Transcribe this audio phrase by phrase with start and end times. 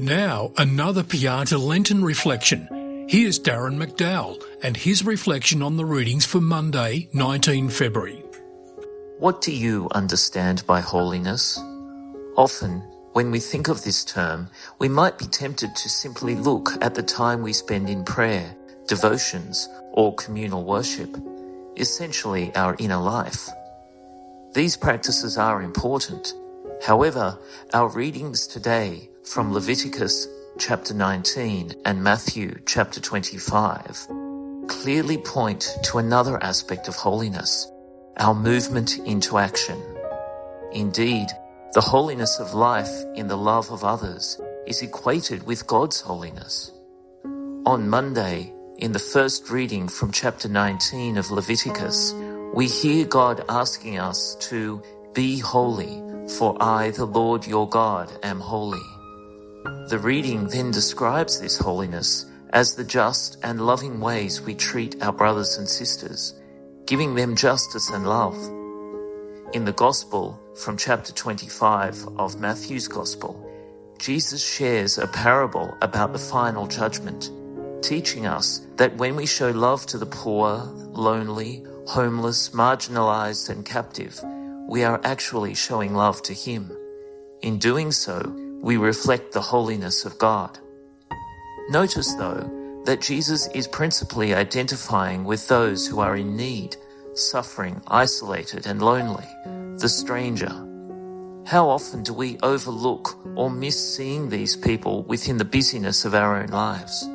[0.00, 3.06] Now, another Pietà Lenten reflection.
[3.08, 8.22] Here's Darren McDowell and his reflection on the readings for Monday, 19 February.
[9.18, 11.58] What do you understand by holiness?
[12.36, 12.78] Often,
[13.14, 14.48] when we think of this term,
[14.78, 18.54] we might be tempted to simply look at the time we spend in prayer,
[18.86, 21.16] devotions, or communal worship,
[21.76, 23.48] essentially our inner life.
[24.54, 26.34] These practices are important.
[26.86, 27.36] However,
[27.74, 30.26] our readings today from Leviticus
[30.58, 34.08] chapter 19 and Matthew chapter 25
[34.68, 37.70] clearly point to another aspect of holiness,
[38.16, 39.78] our movement into action.
[40.72, 41.28] Indeed,
[41.74, 46.72] the holiness of life in the love of others is equated with God's holiness.
[47.66, 52.14] On Monday, in the first reading from chapter 19 of Leviticus,
[52.54, 56.02] we hear God asking us to be holy,
[56.38, 58.97] for I, the Lord your God, am holy.
[59.88, 65.12] The reading then describes this holiness as the just and loving ways we treat our
[65.12, 66.34] brothers and sisters,
[66.86, 68.36] giving them justice and love.
[69.52, 73.44] In the Gospel, from chapter 25 of Matthew's Gospel,
[73.98, 77.30] Jesus shares a parable about the final judgment,
[77.82, 80.58] teaching us that when we show love to the poor,
[80.92, 84.18] lonely, homeless, marginalized, and captive,
[84.66, 86.70] we are actually showing love to Him.
[87.42, 88.20] In doing so,
[88.60, 90.58] we reflect the holiness of God.
[91.70, 96.76] Notice, though, that Jesus is principally identifying with those who are in need,
[97.14, 99.26] suffering, isolated, and lonely,
[99.78, 100.64] the stranger.
[101.46, 106.36] How often do we overlook or miss seeing these people within the busyness of our
[106.36, 107.08] own lives?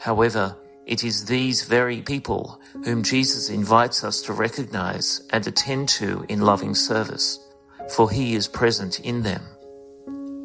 [0.00, 6.24] However, it is these very people whom Jesus invites us to recognize and attend to
[6.28, 7.38] in loving service,
[7.94, 9.42] for he is present in them.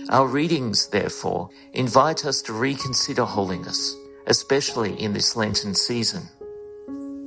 [0.09, 3.95] Our readings, therefore, invite us to reconsider holiness,
[4.27, 6.29] especially in this Lenten season.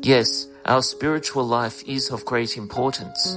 [0.03, 3.37] Yes, our spiritual life is of great importance.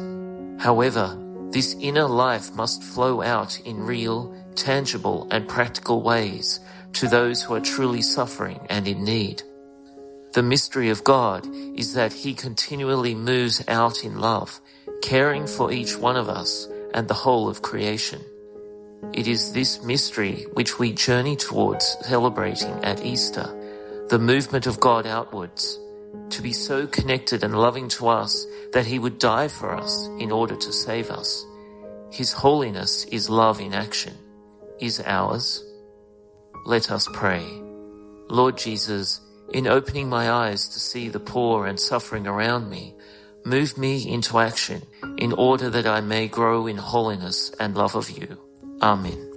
[0.60, 1.18] However,
[1.50, 6.60] this inner life must flow out in real, tangible, and practical ways
[6.94, 9.42] to those who are truly suffering and in need.
[10.34, 14.62] The mystery of God is that He continually moves out in love,
[15.02, 18.22] caring for each one of us and the whole of creation.
[19.14, 23.46] It is this mystery which we journey towards celebrating at Easter,
[24.10, 25.80] the movement of God outwards,
[26.30, 30.32] to be so connected and loving to us that he would die for us in
[30.32, 31.46] order to save us.
[32.12, 34.14] His holiness is love in action.
[34.80, 35.64] Is ours?
[36.66, 37.46] Let us pray.
[38.30, 39.20] Lord Jesus,
[39.54, 42.96] in opening my eyes to see the poor and suffering around me,
[43.44, 44.84] move me into action
[45.18, 48.38] in order that I may grow in holiness and love of you.
[48.82, 49.31] Amen.